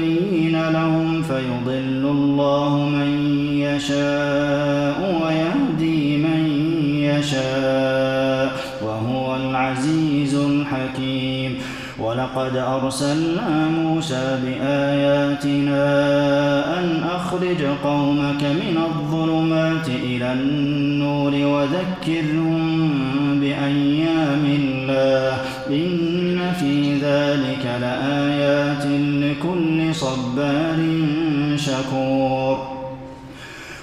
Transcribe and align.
ليبين 0.00 0.70
لهم 0.70 1.22
فيضل 1.22 2.02
الله 2.16 2.88
من 2.88 3.10
يشاء 3.58 4.98
ويهدي 5.22 6.16
من 6.16 6.42
يشاء 6.96 8.52
وهو 8.82 9.36
العزيز 9.36 10.34
الحكيم. 10.34 11.58
ولقد 11.98 12.56
أرسلنا 12.56 13.68
موسى 13.68 14.38
بآياتنا 14.44 15.84
أن 16.78 17.02
أخرج 17.16 17.62
قومك 17.84 18.42
من 18.42 18.76
الظلمات 18.88 19.88
إلى 19.88 20.32
النور 20.32 21.32
وذكرهم 21.34 22.90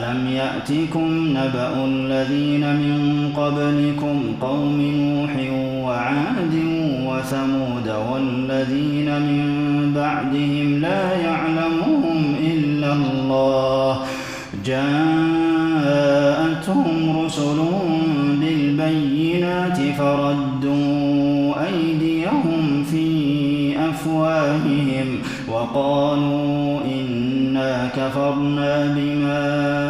ألم 0.00 0.26
يأتكم 0.26 1.08
نبأ 1.30 1.84
الذين 1.84 2.60
من 2.60 3.30
قبلكم 3.36 4.22
قوم 4.40 4.80
نوح 4.80 5.30
وعاد 5.84 6.54
وثمود 7.06 7.88
والذين 8.12 9.20
من 9.20 9.44
بعدهم 9.94 10.80
لا 10.80 11.16
يعلمهم 11.16 12.34
إلا 12.44 12.92
الله 12.92 14.00
جاءتهم 14.64 16.00
رسلهم 17.24 17.90
بالبينات 18.40 19.78
فردوا 19.98 21.54
أيديهم 21.66 22.84
في 22.90 23.10
أفواههم 23.90 25.18
وقالوا 25.48 26.80
إنا 26.84 27.88
كفرنا 27.96 28.94
بما 28.96 29.89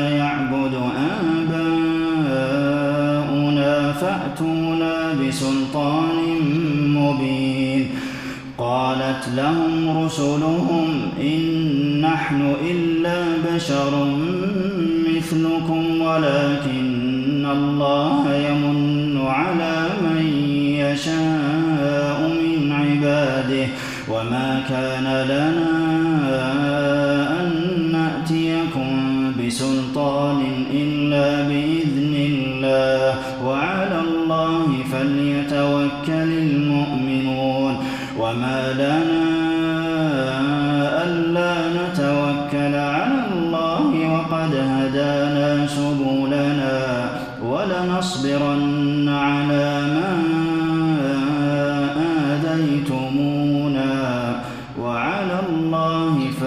يعبد 0.00 0.74
آباؤنا 2.66 3.72
فأتونا 3.92 4.96
بسلطان 5.20 6.18
مبين. 6.98 7.82
قالت 8.58 9.24
لهم 9.36 10.04
رسلهم 10.04 10.86
إن 11.20 11.40
نحن 12.00 12.54
إلا 12.70 13.18
بشر 13.48 13.92
مثلكم 15.08 15.82
ولكن 16.00 17.46
الله 17.46 18.34
يمن 18.48 19.26
على 19.26 19.76
من 20.02 20.26
يشاء 20.82 22.18
من 22.42 22.72
عباده. 22.72 23.66
وما 24.08 24.48
كان 24.68 25.06
لنا 25.30 25.55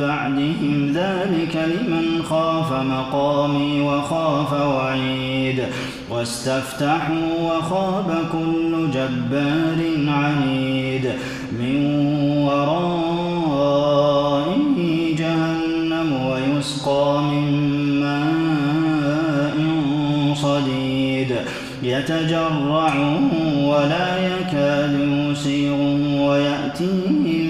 بعدهم 0.00 0.92
ذلك 0.94 1.56
لمن 1.56 2.22
خاف 2.22 2.72
مقامي 2.72 3.80
وخاف 3.80 4.52
وعيد 4.52 5.64
واستفتحوا 6.10 7.32
وخاب 7.42 8.24
كل 8.32 8.90
جبار 8.90 9.78
عنيد 10.08 11.12
من 11.52 11.84
ورائه 12.46 13.90
جهنم 15.16 16.26
ويسقى 16.26 17.22
من 17.22 18.00
ماء 18.00 19.56
صديد 20.34 21.36
يتجرعه 21.82 23.20
ولا 23.64 24.18
يكاد 24.18 24.94
يسيغه 25.00 26.22
ويأتيه 26.22 27.49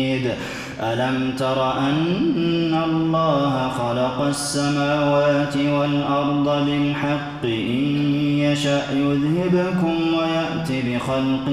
ألم 0.83 1.33
تر 1.37 1.77
أن 1.77 2.83
الله 2.85 3.69
خلق 3.69 4.21
السماوات 4.21 5.57
والأرض 5.57 6.65
بالحق؟ 6.65 7.43
إن 7.43 7.97
يشأ 8.39 8.81
يذهبكم 8.91 9.95
ويأت 10.13 10.71
بخلق 10.71 11.47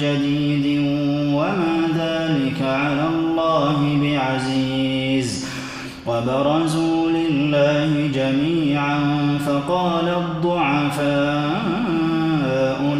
جديد. 0.00 0.80
وما 1.34 1.88
ذلك 1.96 2.62
على 2.62 3.08
الله 3.08 3.98
بعزيز. 4.02 5.48
وبرزوا 6.06 7.10
لله 7.10 8.10
جميعا. 8.14 8.98
فقال 9.46 10.08
الضعفاء 10.08 11.56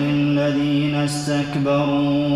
للذين 0.00 0.94
استكبروا 0.94 2.35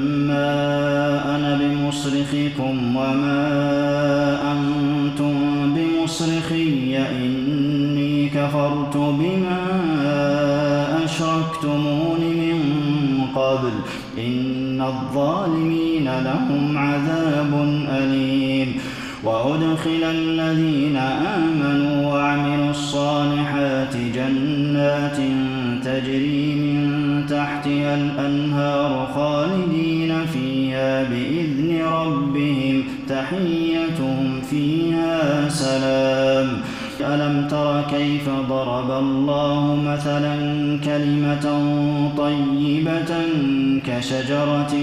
أنا 1.35 1.59
بمصرخكم 1.61 2.95
وما 2.95 3.41
أنتم 4.51 5.33
بمصرخي 5.75 6.97
إني 6.97 8.29
كفرت 8.29 8.97
بما 8.97 9.61
أشركتمون 11.03 12.19
من 12.19 12.59
قبل. 13.35 13.71
إن 14.17 14.81
الظالمين 14.81 16.05
لهم 16.05 16.77
عذاب 16.77 17.83
أليم. 17.89 18.73
وأدخل 19.23 20.03
الذين 20.03 20.97
آمنوا 20.97 22.13
وعملوا 22.13 22.69
الصالحات 22.69 23.97
جنات 24.15 25.17
تجري 25.85 26.55
من 26.55 27.25
تحتها 27.29 27.95
الأنهار 27.95 29.07
خالدين 29.15 29.70
تحيتهم 33.31 34.41
فيها 34.49 35.49
سلام. 35.49 36.47
ألم 37.01 37.47
تر 37.47 37.81
كيف 37.81 38.29
ضرب 38.49 38.91
الله 38.91 39.75
مثلا 39.85 40.35
كلمة 40.85 41.45
طيبة 42.17 43.11
كشجرة 43.87 44.73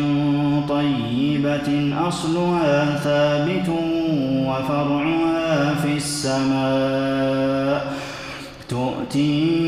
طيبة 0.69 1.69
أصلها 2.09 2.97
ثابت 2.97 3.69
وفرعها 4.47 5.75
في 5.75 5.93
السماء. 5.97 7.79
تؤتي 8.69 9.68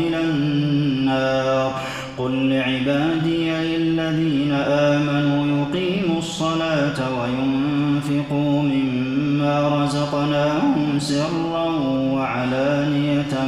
قل 2.23 2.49
لعبادي 2.49 3.51
الذين 3.75 4.51
آمنوا 4.67 5.65
يقيموا 5.65 6.19
الصلاة 6.19 6.99
وينفقوا 7.19 8.61
مما 8.61 9.83
رزقناهم 9.83 10.99
سرا 10.99 11.65
وعلانية 12.13 13.45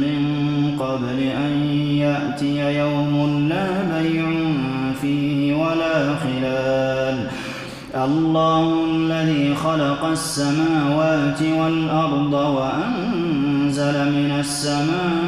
من 0.00 0.22
قبل 0.80 1.18
أن 1.18 1.52
يأتي 1.88 2.78
يوم 2.78 3.48
لا 3.48 3.68
بيع 4.00 4.26
فيه 5.00 5.54
ولا 5.54 6.14
خلال. 6.14 7.28
الله 7.94 8.84
الذي 8.84 9.54
خلق 9.54 10.04
السماوات 10.04 11.42
والأرض 11.42 12.32
وأنزل 12.32 14.12
من 14.12 14.36
السماء 14.40 15.27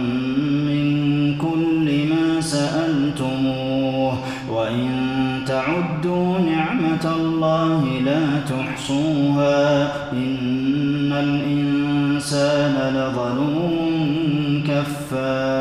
الله 7.41 7.99
لا 8.05 8.25
تحصوها 8.49 9.83
إن 10.13 11.11
الإنسان 11.13 12.75
لظلوم 12.95 14.63
كفار 14.67 15.60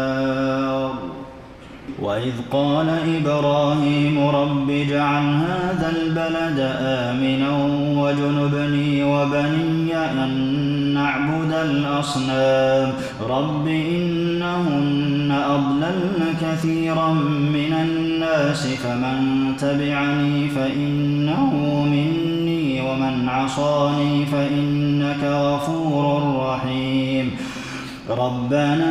وإذ 2.10 2.32
قال 2.50 2.88
إبراهيم 2.88 4.28
رب 4.28 4.70
اجعل 4.70 5.22
هذا 5.22 5.92
البلد 5.96 6.58
آمنا 6.80 7.50
واجنبني 8.00 9.04
وبني 9.04 9.96
أن 9.96 10.30
نعبد 10.94 11.52
الأصنام. 11.52 12.92
رب 13.28 13.66
إنهن 13.68 15.42
أضللن 15.50 16.34
كثيرا 16.40 17.12
من 17.56 17.72
الناس 17.82 18.66
فمن 18.66 19.18
تبعني 19.58 20.48
فإنه 20.48 21.54
مني 21.90 22.80
ومن 22.80 23.28
عصاني 23.28 24.26
فإنك 24.26 25.24
غفور 25.24 26.36
رحيم. 26.46 27.30
ربنا 28.10 28.90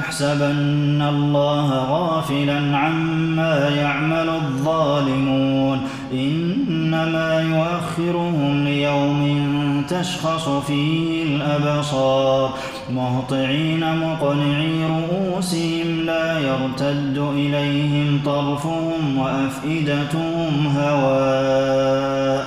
تحسبن 0.00 1.02
الله 1.08 1.68
غافلا 1.68 2.76
عما 2.76 3.68
يعمل 3.68 4.28
الظالمون. 4.28 5.80
إنما 6.12 7.40
يؤخرهم 7.40 8.64
ليوم 8.64 9.82
تشخص 9.88 10.48
فيه 10.48 11.22
الأبصار. 11.22 12.50
مهطعين 12.94 13.80
مقنعي 13.80 14.84
رؤوسهم 14.84 16.00
لا 16.06 16.38
يرتد 16.38 17.18
إليهم 17.36 18.20
طرفهم 18.24 19.18
وأفئدتهم 19.18 20.76
هواء. 20.76 22.46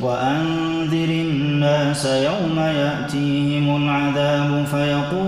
وأنذر 0.00 1.08
الناس 1.08 2.06
يوم 2.06 2.58
يأتيهم 2.58 3.82
العذاب 3.82 4.66
فيقول 4.70 5.21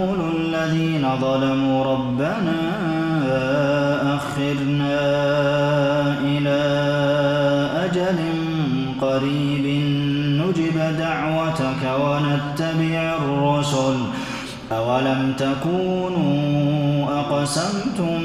الذين 0.64 1.08
ظلموا 1.20 1.84
ربنا 1.84 2.58
أخرنا 4.16 5.00
إلى 6.24 6.60
أجل 7.84 8.18
قريب 9.00 9.66
نجب 10.40 10.76
دعوتك 10.98 11.82
ونتبع 12.00 13.16
الرسل. 13.24 13.96
أولم 14.72 15.34
تكونوا 15.38 17.04
أقسمتم 17.20 18.20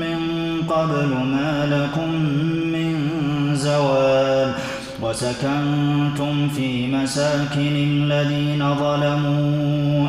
من 0.00 0.18
قبل 0.68 1.08
ما 1.08 1.66
لكم 1.66 2.10
من 2.72 2.94
زوال 3.54 4.52
وسكنتم 5.02 6.48
في 6.48 6.86
مساكن 6.86 7.74
الذين 7.76 8.74
ظلموا 8.74 10.08